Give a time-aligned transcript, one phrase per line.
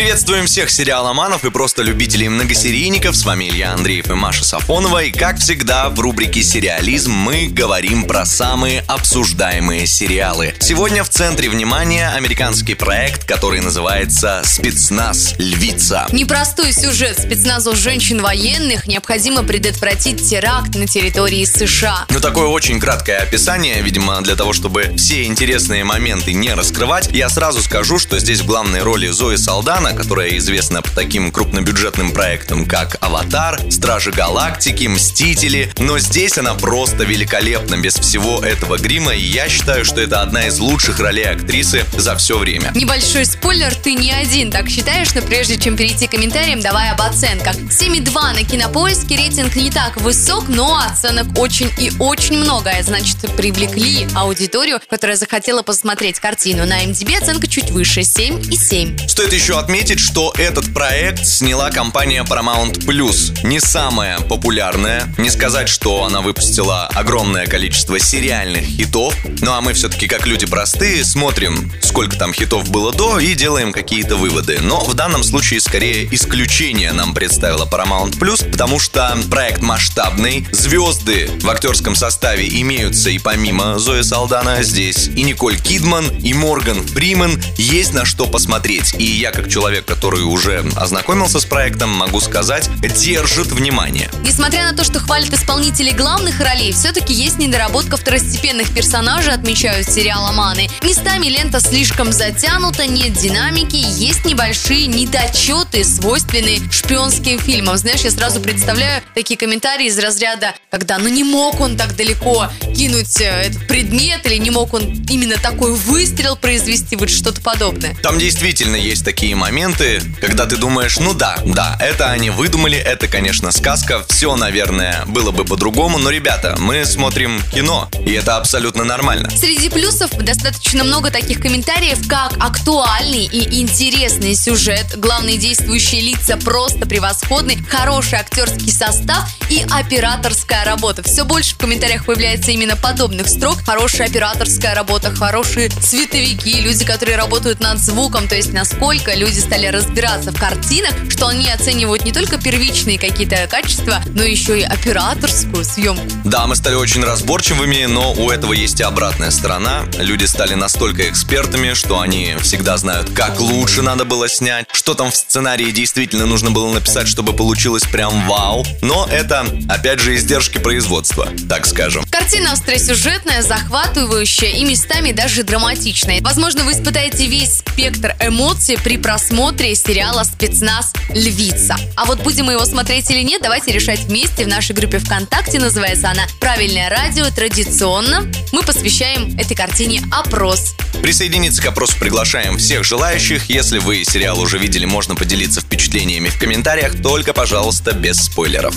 [0.00, 3.14] Приветствуем всех сериаломанов и просто любителей многосерийников.
[3.14, 5.04] С вами Илья Андреев и Маша Сафонова.
[5.04, 10.54] И как всегда в рубрике «Сериализм» мы говорим про самые обсуждаемые сериалы.
[10.58, 15.34] Сегодня в центре внимания американский проект, который называется «Спецназ.
[15.36, 16.06] Львица».
[16.12, 22.06] Непростой сюжет спецназу женщин военных необходимо предотвратить теракт на территории США.
[22.08, 27.10] Ну, такое очень краткое описание, видимо, для того, чтобы все интересные моменты не раскрывать.
[27.12, 31.30] Я сразу скажу, что здесь в главной роли Зои Солдат, Оксана, которая известна по таким
[31.30, 38.78] крупнобюджетным проектам, как «Аватар», «Стражи Галактики», «Мстители», но здесь она просто великолепна без всего этого
[38.78, 42.72] грима, и я считаю, что это одна из лучших ролей актрисы за все время.
[42.74, 47.00] Небольшой спойлер, ты не один, так считаешь, но прежде чем перейти к комментариям, давай об
[47.00, 47.56] оценках.
[47.56, 53.16] 7,2 на кинопоиске, рейтинг не так высок, но оценок очень и очень много, а значит
[53.36, 56.66] привлекли аудиторию, которая захотела посмотреть картину.
[56.66, 59.08] На MDB оценка чуть выше, 7,7.
[59.08, 63.32] Стоит еще отметить, отметить, что этот проект сняла компания Paramount Plus.
[63.46, 65.10] Не самая популярная.
[65.16, 69.14] Не сказать, что она выпустила огромное количество сериальных хитов.
[69.40, 73.72] Ну а мы все-таки, как люди простые, смотрим, сколько там хитов было до и делаем
[73.72, 74.58] какие-то выводы.
[74.60, 80.46] Но в данном случае скорее исключение нам представила Paramount Plus, потому что проект масштабный.
[80.52, 86.86] Звезды в актерском составе имеются и помимо Зои Салдана здесь и Николь Кидман, и Морган
[86.86, 87.42] Фриман.
[87.56, 88.94] Есть на что посмотреть.
[88.98, 94.08] И я как человек человек, который уже ознакомился с проектом, могу сказать, держит внимание.
[94.22, 100.70] Несмотря на то, что хвалят исполнителей главных ролей, все-таки есть недоработка второстепенных персонажей, отмечают сериаломаны.
[100.82, 107.76] Местами лента слишком затянута, нет динамики, есть небольшие недочеты, свойственные шпионским фильмам.
[107.76, 112.48] Знаешь, я сразу представляю такие комментарии из разряда, когда ну не мог он так далеко
[112.74, 117.94] кинуть э, этот предмет, или не мог он именно такой выстрел произвести, вот что-то подобное.
[118.02, 122.78] Там действительно есть такие моменты моменты, когда ты думаешь, ну да, да, это они выдумали,
[122.78, 128.36] это, конечно, сказка, все, наверное, было бы по-другому, но, ребята, мы смотрим кино, и это
[128.36, 129.28] абсолютно нормально.
[129.28, 136.86] Среди плюсов достаточно много таких комментариев, как актуальный и интересный сюжет, главные действующие лица просто
[136.86, 141.02] превосходны, хороший актерский состав и операторская работа.
[141.02, 143.56] Все больше в комментариях появляется именно подобных строк.
[143.66, 149.46] Хорошая операторская работа, хорошие световики, люди, которые работают над звуком, то есть насколько люди люди
[149.46, 154.62] стали разбираться в картинах, что они оценивают не только первичные какие-то качества, но еще и
[154.62, 156.02] операторскую съемку.
[156.24, 159.84] Да, мы стали очень разборчивыми, но у этого есть и обратная сторона.
[159.98, 165.10] Люди стали настолько экспертами, что они всегда знают, как лучше надо было снять, что там
[165.10, 168.64] в сценарии действительно нужно было написать, чтобы получилось прям вау.
[168.82, 172.04] Но это, опять же, издержки производства, так скажем.
[172.10, 176.20] Картина остросюжетная, захватывающая и местами даже драматичная.
[176.20, 180.92] Возможно, вы испытаете весь спектр эмоций при просмотре просмотре сериала «Спецназ.
[181.10, 181.76] Львица».
[181.96, 185.60] А вот будем мы его смотреть или нет, давайте решать вместе в нашей группе ВКонтакте.
[185.60, 187.26] Называется она «Правильное радио».
[187.30, 190.74] Традиционно мы посвящаем этой картине опрос.
[191.00, 193.48] Присоединиться к опросу приглашаем всех желающих.
[193.48, 198.74] Если вы сериал уже видели, можно поделиться впечатлениями в комментариях, только, пожалуйста, без спойлеров.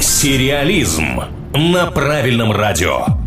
[0.00, 1.20] Сериализм
[1.52, 3.19] на правильном радио.